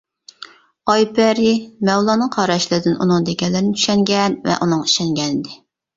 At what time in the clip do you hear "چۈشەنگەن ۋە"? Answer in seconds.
3.83-4.57